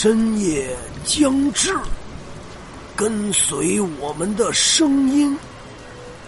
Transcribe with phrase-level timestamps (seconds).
[0.00, 1.76] 深夜将至，
[2.94, 5.36] 跟随我们的声音，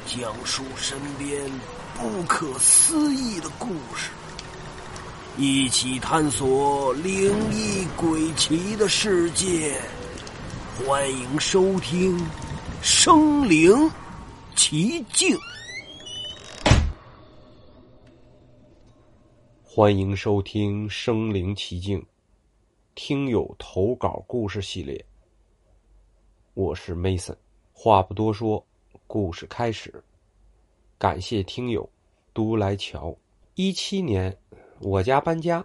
[0.04, 1.48] 讲述身边
[1.94, 4.10] 不可思议的故事，
[5.38, 9.80] 一起探索灵异鬼奇的世界。
[10.84, 12.18] 欢迎收听
[12.82, 13.88] 《生灵
[14.56, 15.36] 奇境》。
[19.64, 22.00] 欢迎收听《生灵奇境》
[23.02, 25.02] 听友投稿故事系列。
[26.52, 27.34] 我是 Mason，
[27.72, 28.62] 话不多说，
[29.06, 30.04] 故事开始。
[30.98, 31.88] 感谢听友
[32.34, 33.16] 都来瞧。
[33.54, 34.36] 一七年，
[34.80, 35.64] 我家搬家，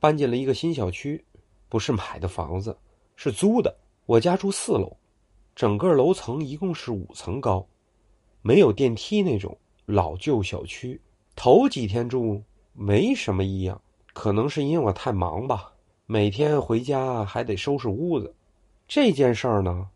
[0.00, 1.24] 搬进了一个新小区，
[1.68, 2.76] 不是买的房子，
[3.14, 3.72] 是租的。
[4.04, 4.96] 我家住四楼，
[5.54, 7.64] 整个楼层一共是五层高，
[8.42, 11.00] 没有电梯那种老旧小区。
[11.36, 13.80] 头几天住没什么异样，
[14.12, 15.72] 可能是因为我太忙吧，
[16.06, 18.34] 每天回家还得收拾屋子。
[18.86, 19.88] 这件事儿呢，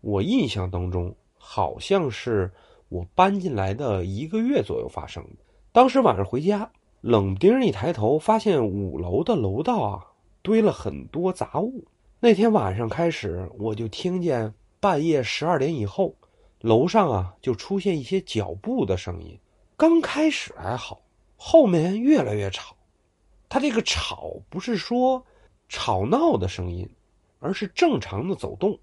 [0.00, 2.48] 我印象当中好像是
[2.88, 5.30] 我搬进来的一个月左右发生的。
[5.72, 10.06] 当时晚上回家，冷不丁一抬头，发现五楼的楼道啊
[10.42, 11.84] 堆了很多杂物。
[12.20, 16.14] 那天晚上开始，我就听见半夜十二点以后，
[16.60, 19.36] 楼上啊就出现一些脚步的声音。
[19.76, 21.00] 刚开始还好，
[21.36, 22.76] 后面越来越吵。
[23.48, 25.24] 他这个吵不是说
[25.68, 26.88] 吵闹的声音，
[27.38, 28.78] 而是正常的走动。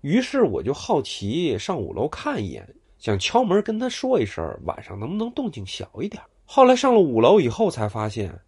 [0.00, 6.22] 于是我就好奇上五楼看一眼，想敲门跟他说一声，晚上能不能动静小一点。
[6.44, 8.40] 后来上了五楼以后，才发现。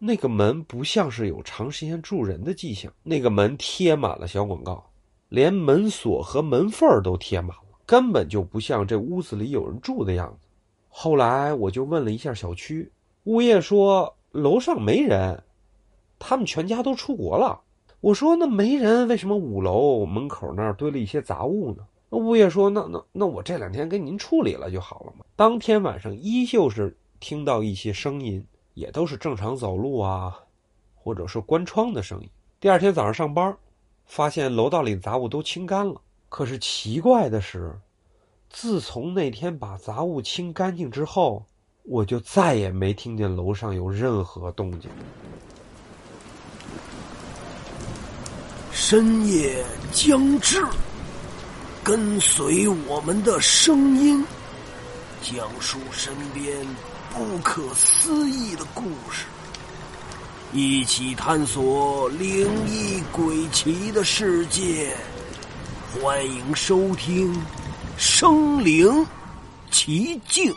[0.00, 4.88] 那个门不像是有长时间住人的迹象，那个门贴满了小广告，
[5.28, 10.46] 连门锁和门缝都贴满了，根本就不像这屋子里有人住的样子。
[10.88, 12.92] 后来我就问了一下小区
[13.24, 15.42] 物业，说楼上没人，
[16.18, 17.60] 他们全家都出国了。
[18.00, 21.84] 我说那没人，为什么五楼门口那儿堆了一些杂物呢？
[22.10, 25.24] 那物业说那那那我这两天给您处理了就好了嘛。
[25.36, 28.44] 当天晚上依旧是听到一些声音。
[28.74, 30.38] 也都是正常走路啊，
[30.94, 32.30] 或者是关窗的声音。
[32.60, 33.56] 第二天早上上班，
[34.06, 36.00] 发现楼道里的杂物都清干了。
[36.28, 37.76] 可是奇怪的是，
[38.48, 41.44] 自从那天把杂物清干净之后，
[41.82, 44.88] 我就再也没听见楼上有任何动静。
[48.80, 50.64] 深夜将至，
[51.82, 54.24] 跟随我们的声音，
[55.20, 56.56] 讲述身边。
[57.12, 59.24] 不可思议的故事，
[60.52, 64.96] 一起探索灵异鬼奇的世界。
[66.00, 67.34] 欢迎收听
[67.98, 69.04] 《生灵
[69.72, 70.52] 奇境》。